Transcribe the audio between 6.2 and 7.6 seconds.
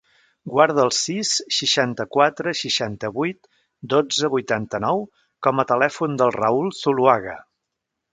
del Raül Zuluaga.